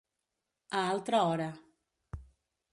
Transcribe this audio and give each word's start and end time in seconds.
A 0.79 0.79
altra 0.93 1.19
hora. 1.33 1.49